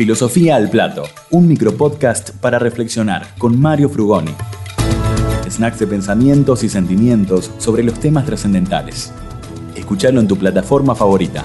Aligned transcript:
Filosofía 0.00 0.56
al 0.56 0.70
Plato, 0.70 1.02
un 1.28 1.46
micropodcast 1.46 2.30
para 2.40 2.58
reflexionar 2.58 3.34
con 3.36 3.60
Mario 3.60 3.90
Frugoni. 3.90 4.34
Snacks 5.46 5.78
de 5.78 5.86
pensamientos 5.86 6.64
y 6.64 6.70
sentimientos 6.70 7.50
sobre 7.58 7.82
los 7.82 8.00
temas 8.00 8.24
trascendentales. 8.24 9.12
Escuchalo 9.76 10.18
en 10.20 10.26
tu 10.26 10.38
plataforma 10.38 10.94
favorita. 10.94 11.44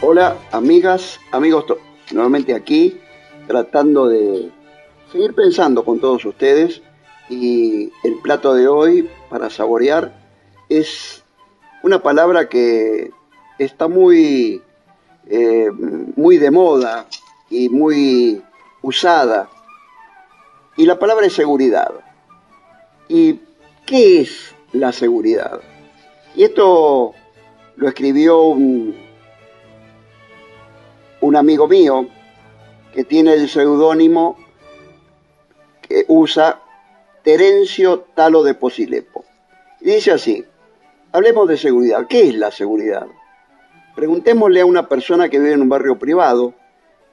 Hola, 0.00 0.36
amigas, 0.52 1.18
amigos, 1.32 1.64
nuevamente 2.12 2.54
aquí, 2.54 2.96
tratando 3.48 4.06
de 4.06 4.52
seguir 5.10 5.34
pensando 5.34 5.84
con 5.84 5.98
todos 5.98 6.24
ustedes. 6.24 6.80
Y 7.28 7.90
el 8.04 8.20
plato 8.22 8.54
de 8.54 8.68
hoy 8.68 9.08
para 9.30 9.50
saborear 9.50 10.14
es 10.68 11.21
una 11.82 12.02
palabra 12.02 12.48
que 12.48 13.10
está 13.58 13.88
muy, 13.88 14.62
eh, 15.26 15.70
muy 16.16 16.38
de 16.38 16.50
moda 16.50 17.06
y 17.50 17.68
muy 17.68 18.42
usada. 18.82 19.48
Y 20.76 20.86
la 20.86 20.98
palabra 20.98 21.26
es 21.26 21.34
seguridad. 21.34 21.92
¿Y 23.08 23.40
qué 23.84 24.20
es 24.20 24.54
la 24.72 24.92
seguridad? 24.92 25.60
Y 26.34 26.44
esto 26.44 27.14
lo 27.76 27.88
escribió 27.88 28.42
un, 28.42 28.96
un 31.20 31.36
amigo 31.36 31.68
mío 31.68 32.06
que 32.94 33.04
tiene 33.04 33.34
el 33.34 33.48
seudónimo 33.48 34.36
que 35.82 36.04
usa 36.08 36.60
Terencio 37.22 38.00
Talo 38.14 38.42
de 38.42 38.54
Posilepo. 38.54 39.24
Y 39.80 39.90
dice 39.90 40.12
así, 40.12 40.44
hablemos 41.12 41.46
de 41.48 41.56
seguridad. 41.56 42.06
¿Qué 42.08 42.28
es 42.28 42.34
la 42.34 42.50
seguridad? 42.50 43.06
Preguntémosle 43.94 44.62
a 44.62 44.66
una 44.66 44.88
persona 44.88 45.28
que 45.28 45.38
vive 45.38 45.52
en 45.52 45.62
un 45.62 45.68
barrio 45.68 45.98
privado 45.98 46.54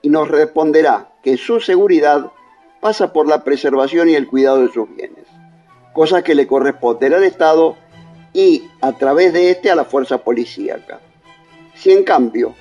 y 0.02 0.09
nos 0.09 0.30
responderá 0.30 1.11
que 1.22 1.38
su 1.38 1.59
seguridad 1.59 2.31
pasa 2.80 3.11
por 3.11 3.27
la 3.27 3.43
preservación 3.43 4.10
y 4.10 4.15
el 4.15 4.27
cuidado 4.27 4.61
de 4.61 4.71
sus 4.71 4.87
bienes, 4.95 5.26
cosa 5.93 6.23
que 6.23 6.36
le 6.36 6.48
corresponde 6.48 7.08
al 7.08 7.23
Estado 7.23 7.76
y 8.32 8.64
a 8.82 8.93
través 8.93 9.33
de 9.33 9.52
este 9.52 9.70
a 9.70 9.76
la 9.76 9.83
fuerza 9.83 10.20
policíaca. 10.20 11.02
Si 11.76 11.92
en 11.92 12.04
cambio 12.04 12.55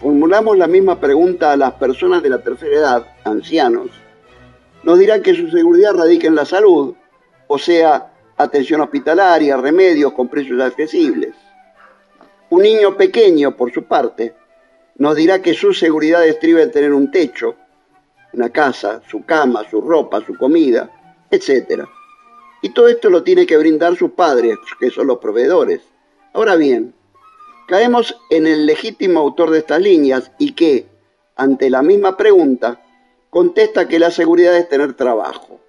formulamos 0.00 0.58
la 0.58 0.66
misma 0.66 1.00
pregunta 1.00 1.52
a 1.52 1.56
las 1.56 1.72
personas 1.74 2.22
de 2.22 2.28
la 2.28 2.42
tercera 2.42 2.76
edad, 2.76 3.06
ancianos, 3.24 3.88
nos 4.82 4.98
dirán 4.98 5.22
que 5.22 5.34
su 5.34 5.48
seguridad 5.48 5.94
radica 5.94 6.26
en 6.26 6.34
la 6.34 6.44
salud, 6.44 6.94
o 7.46 7.58
sea, 7.58 8.11
atención 8.36 8.80
hospitalaria, 8.80 9.56
remedios 9.56 10.12
con 10.12 10.28
precios 10.28 10.60
accesibles. 10.60 11.34
Un 12.50 12.62
niño 12.62 12.96
pequeño, 12.96 13.56
por 13.56 13.72
su 13.72 13.84
parte, 13.84 14.34
nos 14.96 15.16
dirá 15.16 15.40
que 15.40 15.54
su 15.54 15.72
seguridad 15.72 16.26
estriba 16.26 16.62
en 16.62 16.70
tener 16.70 16.92
un 16.92 17.10
techo, 17.10 17.56
una 18.32 18.50
casa, 18.50 19.02
su 19.08 19.24
cama, 19.24 19.64
su 19.70 19.80
ropa, 19.80 20.24
su 20.24 20.36
comida, 20.36 20.90
etc. 21.30 21.84
Y 22.60 22.70
todo 22.70 22.88
esto 22.88 23.10
lo 23.10 23.22
tiene 23.22 23.46
que 23.46 23.56
brindar 23.56 23.96
sus 23.96 24.12
padres, 24.12 24.56
que 24.78 24.90
son 24.90 25.06
los 25.06 25.18
proveedores. 25.18 25.80
Ahora 26.34 26.56
bien, 26.56 26.94
caemos 27.66 28.16
en 28.30 28.46
el 28.46 28.66
legítimo 28.66 29.20
autor 29.20 29.50
de 29.50 29.58
estas 29.58 29.80
líneas 29.80 30.30
y 30.38 30.52
que, 30.52 30.86
ante 31.36 31.70
la 31.70 31.82
misma 31.82 32.16
pregunta, 32.16 32.82
contesta 33.30 33.88
que 33.88 33.98
la 33.98 34.10
seguridad 34.10 34.56
es 34.56 34.68
tener 34.68 34.94
trabajo. 34.94 35.61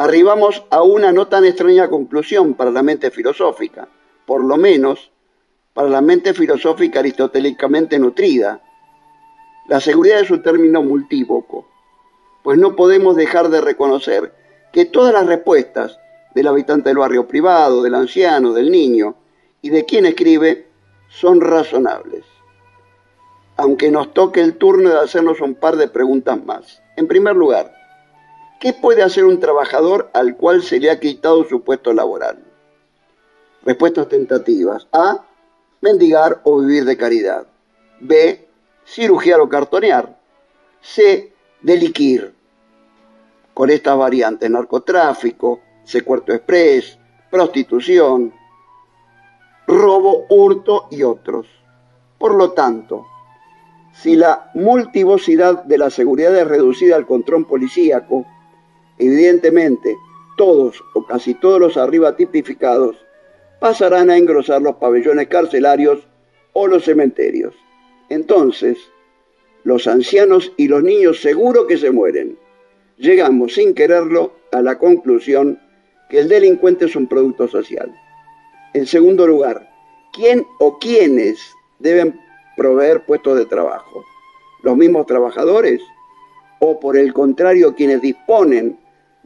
Arribamos 0.00 0.62
a 0.70 0.84
una 0.84 1.10
no 1.10 1.26
tan 1.26 1.44
extraña 1.44 1.88
conclusión 1.88 2.54
para 2.54 2.70
la 2.70 2.84
mente 2.84 3.10
filosófica, 3.10 3.88
por 4.26 4.44
lo 4.44 4.56
menos 4.56 5.10
para 5.74 5.88
la 5.88 6.00
mente 6.00 6.34
filosófica 6.34 7.00
aristotélicamente 7.00 7.98
nutrida. 7.98 8.62
La 9.66 9.80
seguridad 9.80 10.20
es 10.20 10.30
un 10.30 10.40
término 10.40 10.84
multívoco, 10.84 11.66
pues 12.44 12.56
no 12.58 12.76
podemos 12.76 13.16
dejar 13.16 13.48
de 13.48 13.60
reconocer 13.60 14.32
que 14.72 14.84
todas 14.84 15.12
las 15.12 15.26
respuestas 15.26 15.98
del 16.32 16.46
habitante 16.46 16.90
del 16.90 16.98
barrio 16.98 17.26
privado, 17.26 17.82
del 17.82 17.96
anciano, 17.96 18.52
del 18.52 18.70
niño, 18.70 19.16
y 19.62 19.70
de 19.70 19.84
quien 19.84 20.06
escribe 20.06 20.68
son 21.08 21.40
razonables. 21.40 22.24
Aunque 23.56 23.90
nos 23.90 24.14
toque 24.14 24.42
el 24.42 24.58
turno 24.58 24.90
de 24.90 25.00
hacernos 25.00 25.40
un 25.40 25.56
par 25.56 25.74
de 25.74 25.88
preguntas 25.88 26.40
más. 26.44 26.80
En 26.94 27.08
primer 27.08 27.34
lugar, 27.34 27.77
¿qué 28.58 28.72
puede 28.72 29.02
hacer 29.02 29.24
un 29.24 29.40
trabajador 29.40 30.10
al 30.12 30.36
cual 30.36 30.62
se 30.62 30.80
le 30.80 30.90
ha 30.90 31.00
quitado 31.00 31.44
su 31.44 31.62
puesto 31.62 31.92
laboral? 31.92 32.44
Respuestas 33.64 34.08
tentativas. 34.08 34.86
A. 34.92 35.24
Mendigar 35.80 36.40
o 36.44 36.60
vivir 36.60 36.84
de 36.84 36.96
caridad. 36.96 37.46
B. 38.00 38.48
Cirugiar 38.86 39.40
o 39.40 39.48
cartonear. 39.48 40.18
C. 40.80 41.32
Deliquir. 41.60 42.34
Con 43.54 43.70
estas 43.70 43.96
variantes, 43.98 44.48
narcotráfico, 44.50 45.60
secuestro 45.84 46.34
express, 46.34 46.98
prostitución, 47.30 48.32
robo, 49.66 50.26
hurto 50.28 50.86
y 50.90 51.02
otros. 51.02 51.46
Por 52.18 52.34
lo 52.34 52.52
tanto, 52.52 53.06
si 53.92 54.16
la 54.16 54.50
multivocidad 54.54 55.64
de 55.64 55.78
la 55.78 55.90
seguridad 55.90 56.34
es 56.36 56.46
reducida 56.46 56.94
al 56.96 57.06
control 57.06 57.46
policíaco, 57.46 58.26
evidentemente 58.98 59.96
todos 60.36 60.82
o 60.94 61.04
casi 61.04 61.34
todos 61.34 61.60
los 61.60 61.76
arriba 61.76 62.16
tipificados 62.16 62.96
pasarán 63.60 64.10
a 64.10 64.16
engrosar 64.16 64.62
los 64.62 64.76
pabellones 64.76 65.28
carcelarios 65.28 66.06
o 66.52 66.66
los 66.66 66.84
cementerios. 66.84 67.54
Entonces, 68.08 68.78
los 69.64 69.86
ancianos 69.86 70.52
y 70.56 70.68
los 70.68 70.82
niños 70.82 71.20
seguro 71.20 71.66
que 71.66 71.76
se 71.76 71.90
mueren. 71.90 72.38
Llegamos 72.96 73.54
sin 73.54 73.74
quererlo 73.74 74.32
a 74.52 74.62
la 74.62 74.78
conclusión 74.78 75.60
que 76.08 76.20
el 76.20 76.28
delincuente 76.28 76.86
es 76.86 76.96
un 76.96 77.06
producto 77.06 77.48
social. 77.48 77.94
En 78.74 78.86
segundo 78.86 79.26
lugar, 79.26 79.68
¿quién 80.12 80.46
o 80.58 80.78
quiénes 80.78 81.38
deben 81.78 82.18
proveer 82.56 83.04
puestos 83.04 83.36
de 83.38 83.46
trabajo? 83.46 84.04
¿Los 84.62 84.76
mismos 84.76 85.06
trabajadores? 85.06 85.82
¿O 86.60 86.80
por 86.80 86.96
el 86.96 87.12
contrario, 87.12 87.74
quienes 87.74 88.00
disponen 88.00 88.78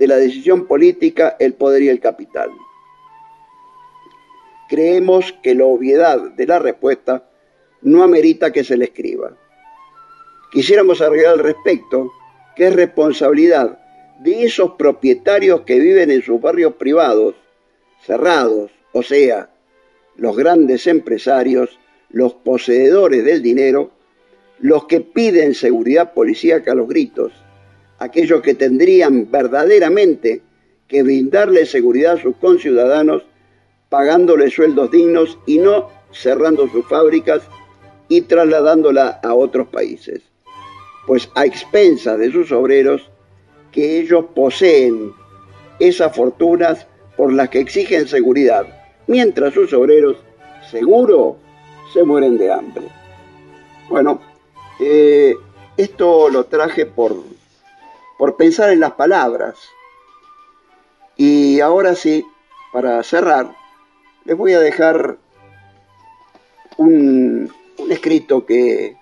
de 0.02 0.08
la 0.08 0.16
decisión 0.16 0.66
política, 0.66 1.36
el 1.38 1.54
poder 1.54 1.84
y 1.84 1.88
el 1.88 2.00
capital? 2.00 2.50
Creemos 4.68 5.32
que 5.44 5.54
la 5.54 5.64
obviedad 5.64 6.32
de 6.32 6.44
la 6.44 6.58
respuesta 6.58 7.30
no 7.82 8.02
amerita 8.02 8.50
que 8.50 8.64
se 8.64 8.76
le 8.76 8.86
escriba. 8.86 9.36
Quisiéramos 10.50 11.00
agregar 11.00 11.34
al 11.34 11.38
respecto 11.38 12.10
que 12.56 12.66
es 12.66 12.74
responsabilidad 12.74 13.78
de 14.18 14.42
esos 14.42 14.72
propietarios 14.72 15.60
que 15.60 15.78
viven 15.78 16.10
en 16.10 16.22
sus 16.22 16.40
barrios 16.40 16.74
privados, 16.74 17.36
cerrados, 18.04 18.72
o 18.90 19.04
sea, 19.04 19.50
los 20.16 20.36
grandes 20.36 20.88
empresarios, 20.88 21.78
los 22.10 22.34
poseedores 22.34 23.24
del 23.24 23.40
dinero, 23.40 23.92
los 24.58 24.86
que 24.86 25.00
piden 25.00 25.54
seguridad 25.54 26.12
policíaca 26.12 26.72
a 26.72 26.74
los 26.74 26.88
gritos, 26.88 27.32
aquellos 28.02 28.42
que 28.42 28.54
tendrían 28.54 29.30
verdaderamente 29.30 30.42
que 30.88 31.02
brindarle 31.02 31.66
seguridad 31.66 32.14
a 32.14 32.22
sus 32.22 32.36
conciudadanos 32.36 33.22
pagándole 33.88 34.50
sueldos 34.50 34.90
dignos 34.90 35.38
y 35.46 35.58
no 35.58 35.88
cerrando 36.10 36.68
sus 36.68 36.84
fábricas 36.86 37.42
y 38.08 38.22
trasladándola 38.22 39.20
a 39.22 39.34
otros 39.34 39.68
países, 39.68 40.22
pues 41.06 41.30
a 41.34 41.46
expensas 41.46 42.18
de 42.18 42.32
sus 42.32 42.50
obreros 42.52 43.10
que 43.70 44.00
ellos 44.00 44.26
poseen 44.34 45.12
esas 45.78 46.14
fortunas 46.14 46.86
por 47.16 47.32
las 47.32 47.48
que 47.50 47.60
exigen 47.60 48.08
seguridad, 48.08 48.66
mientras 49.06 49.54
sus 49.54 49.72
obreros, 49.72 50.16
seguro, 50.70 51.36
se 51.92 52.02
mueren 52.02 52.36
de 52.36 52.52
hambre. 52.52 52.84
Bueno, 53.88 54.20
eh, 54.80 55.34
esto 55.76 56.28
lo 56.28 56.44
traje 56.44 56.86
por, 56.86 57.16
por 58.22 58.36
pensar 58.36 58.70
en 58.70 58.78
las 58.78 58.92
palabras. 58.92 59.58
Y 61.16 61.58
ahora 61.58 61.96
sí, 61.96 62.24
para 62.72 63.02
cerrar, 63.02 63.52
les 64.24 64.36
voy 64.36 64.52
a 64.52 64.60
dejar 64.60 65.18
un, 66.76 67.52
escrito 67.90 68.46
que 68.46 68.96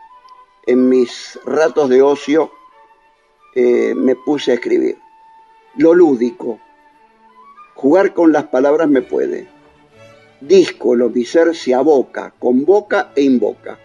en 0.67 0.89
mis 0.89 1.39
ratos 1.45 1.91
de 1.91 2.01
ocio 2.01 2.51
eh, 3.55 3.93
me 3.95 4.17
puse 4.17 4.53
a 4.53 4.55
escribir. 4.55 4.97
Lo 5.77 5.93
lúdico. 5.93 6.59
Jugar 7.75 8.15
con 8.15 8.33
las 8.33 8.45
palabras 8.45 8.89
me 8.89 9.03
puede. 9.03 9.49
Disco, 10.41 10.95
lo 10.95 11.11
mi 11.11 11.27
ser 11.27 11.55
se 11.55 11.75
aboca, 11.75 12.33
convoca 12.39 13.13
e 13.15 13.21
invoca. 13.21 13.79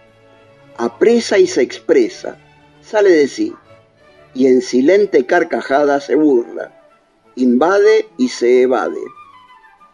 Apresa 0.78 1.36
y 1.36 1.46
se 1.46 1.60
expresa, 1.60 2.38
sale 2.80 3.10
de 3.10 3.28
sí, 3.28 3.54
y 4.36 4.46
en 4.46 4.60
silente 4.60 5.24
carcajada 5.24 6.00
se 6.00 6.14
burla, 6.14 6.72
invade 7.34 8.06
y 8.18 8.28
se 8.28 8.62
evade 8.62 9.00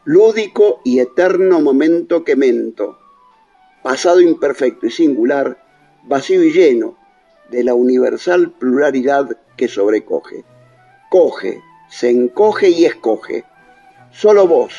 lúdico 0.05 0.81
y 0.85 0.99
eterno 0.99 1.61
momento 1.61 2.25
que 2.25 2.35
mento, 2.35 2.99
pasado 3.83 4.21
imperfecto 4.21 4.87
y 4.87 4.91
singular, 4.91 5.63
vacío 6.03 6.43
y 6.43 6.53
lleno 6.53 6.99
de 7.51 7.63
la 7.63 7.75
universal 7.75 8.51
pluralidad 8.51 9.39
que 9.57 9.69
sobrecoge. 9.69 10.45
Coge, 11.09 11.61
se 11.89 12.11
encoge 12.11 12.71
y 12.71 12.85
escoge. 12.85 13.45
Solo 14.11 14.49
vos 14.49 14.75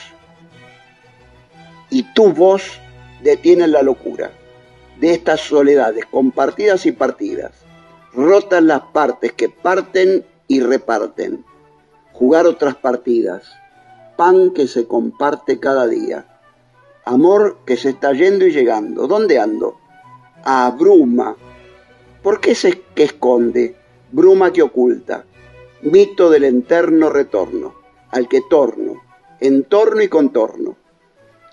y 1.90 2.04
tu 2.14 2.34
voz 2.34 2.80
detienen 3.22 3.72
la 3.72 3.82
locura 3.82 4.32
de 5.00 5.14
estas 5.14 5.40
soledades 5.40 6.06
compartidas 6.06 6.86
y 6.86 6.92
partidas. 6.92 7.52
Rotan 8.16 8.68
las 8.68 8.82
partes 8.94 9.34
que 9.34 9.50
parten 9.50 10.26
y 10.48 10.62
reparten. 10.62 11.44
Jugar 12.14 12.46
otras 12.46 12.76
partidas 12.76 13.44
pan 14.16 14.52
que 14.52 14.68
se 14.68 14.88
comparte 14.88 15.60
cada 15.60 15.88
día. 15.88 16.26
Amor 17.06 17.58
que 17.66 17.78
se 17.78 17.90
está 17.90 18.14
yendo 18.14 18.46
y 18.46 18.52
llegando. 18.52 19.08
¿Dónde 19.08 19.40
ando? 19.40 19.78
A 20.44 20.72
bruma. 20.72 21.36
¿Por 22.22 22.40
qué 22.40 22.56
se 22.56 22.82
que 22.96 23.04
esconde? 23.04 23.76
Bruma 24.12 24.54
que 24.54 24.62
oculta. 24.62 25.26
Mito 25.82 26.30
del 26.30 26.46
eterno 26.46 27.10
retorno, 27.10 27.74
al 28.10 28.30
que 28.30 28.42
torno, 28.50 29.02
entorno 29.42 30.02
y 30.02 30.08
contorno. 30.08 30.78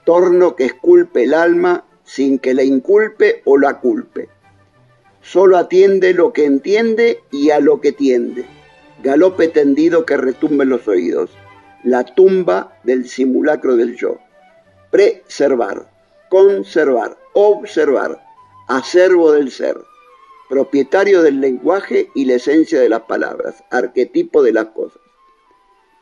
Torno 0.04 0.54
que 0.54 0.66
esculpe 0.66 1.24
el 1.24 1.34
alma 1.34 1.84
sin 2.04 2.38
que 2.38 2.54
la 2.54 2.62
inculpe 2.62 3.42
o 3.44 3.58
la 3.58 3.80
culpe. 3.80 4.28
Solo 5.22 5.56
atiende 5.56 6.14
lo 6.14 6.32
que 6.32 6.44
entiende 6.44 7.22
y 7.30 7.50
a 7.50 7.60
lo 7.60 7.80
que 7.80 7.92
tiende. 7.92 8.46
Galope 9.02 9.48
tendido 9.48 10.04
que 10.04 10.16
retumbe 10.16 10.64
en 10.64 10.70
los 10.70 10.86
oídos 10.88 11.30
la 11.82 12.04
tumba 12.04 12.78
del 12.84 13.08
simulacro 13.08 13.76
del 13.76 13.96
yo. 13.96 14.18
Preservar, 14.90 15.90
conservar, 16.28 17.16
observar, 17.32 18.22
acervo 18.68 19.32
del 19.32 19.50
ser, 19.50 19.78
propietario 20.48 21.22
del 21.22 21.40
lenguaje 21.40 22.10
y 22.14 22.24
la 22.26 22.34
esencia 22.34 22.80
de 22.80 22.88
las 22.88 23.02
palabras, 23.02 23.64
arquetipo 23.70 24.42
de 24.42 24.52
las 24.52 24.66
cosas. 24.66 25.00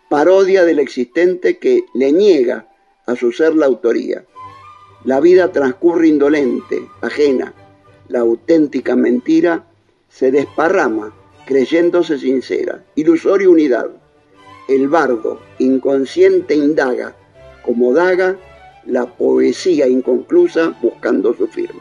Parodia 0.08 0.64
del 0.64 0.78
existente 0.78 1.58
que 1.58 1.84
le 1.94 2.12
niega 2.12 2.68
a 3.06 3.14
su 3.14 3.30
ser 3.30 3.54
la 3.54 3.66
autoría. 3.66 4.24
La 5.04 5.20
vida 5.20 5.52
transcurre 5.52 6.08
indolente, 6.08 6.88
ajena. 7.02 7.54
La 8.08 8.20
auténtica 8.20 8.96
mentira 8.96 9.64
se 10.08 10.30
desparrama 10.30 11.14
creyéndose 11.46 12.18
sincera. 12.18 12.84
Ilusoria 12.94 13.48
unidad 13.48 13.90
el 14.68 14.86
bardo 14.88 15.40
inconsciente 15.58 16.54
indaga, 16.54 17.16
como 17.64 17.94
daga, 17.94 18.36
la 18.84 19.06
poesía 19.06 19.88
inconclusa 19.88 20.74
buscando 20.80 21.34
su 21.34 21.46
firma. 21.48 21.80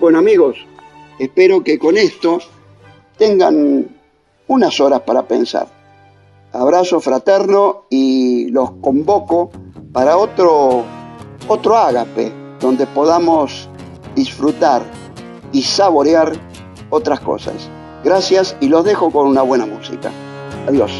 Bueno 0.00 0.18
amigos, 0.18 0.56
espero 1.18 1.62
que 1.62 1.78
con 1.78 1.96
esto 1.96 2.40
tengan 3.16 3.86
unas 4.48 4.80
horas 4.80 5.00
para 5.02 5.26
pensar. 5.26 5.68
Abrazo 6.52 7.00
fraterno 7.00 7.84
y 7.88 8.50
los 8.50 8.72
convoco 8.82 9.50
para 9.92 10.16
otro, 10.16 10.84
otro 11.46 11.76
ágape, 11.76 12.32
donde 12.60 12.86
podamos 12.88 13.68
disfrutar 14.16 14.82
y 15.52 15.62
saborear 15.62 16.32
otras 16.90 17.20
cosas. 17.20 17.68
Gracias 18.04 18.56
y 18.60 18.68
los 18.68 18.84
dejo 18.84 19.10
con 19.10 19.26
una 19.26 19.42
buena 19.42 19.66
música. 19.66 20.10
Adiós. 20.68 20.92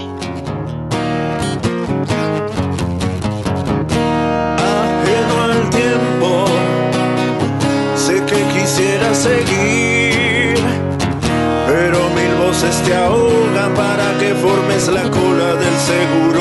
seguir, 9.15 10.55
pero 11.67 11.99
mil 12.11 12.35
voces 12.45 12.75
te 12.83 12.95
ahogan 12.95 13.75
para 13.75 14.19
que 14.19 14.35
formes 14.35 14.89
la 14.89 15.03
cola 15.11 15.55
del 15.55 15.77
seguro 15.77 16.32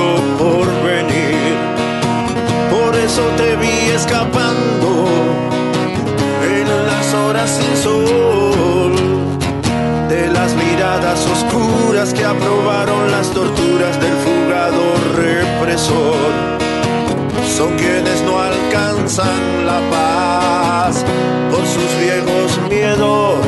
alcanzan 19.02 19.66
la 19.66 19.80
paz 19.90 21.04
por 21.50 21.66
sus 21.66 22.00
viejos 22.00 22.60
miedos. 22.70 23.46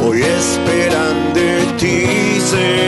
Hoy 0.00 0.22
esperan 0.22 1.34
de 1.34 1.60
ti 1.76 2.40
seguridad. 2.40 2.87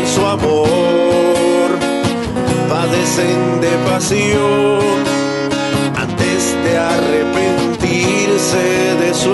Falso 0.00 0.26
amor 0.26 1.78
padecen 2.68 3.60
de 3.60 3.70
pasión 3.90 4.80
antes 5.96 6.56
de 6.64 6.78
arrepentirse 6.78 8.64
de 9.02 9.14
su 9.14 9.30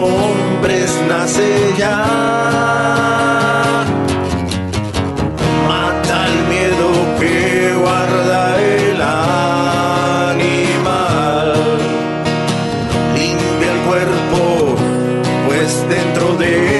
mil 0.00 0.10
nombres 0.60 0.90
nace 1.08 1.74
ya. 1.78 2.04
Mata 5.68 6.26
el 6.26 6.36
miedo 6.48 6.88
que 7.18 7.74
guarda 7.80 8.40
el 8.60 9.00
animal. 10.32 11.48
Limpia 13.14 13.70
el 13.72 13.80
cuerpo, 13.88 14.40
pues 15.46 15.70
dentro 15.88 16.26
de 16.36 16.50
él 16.76 16.79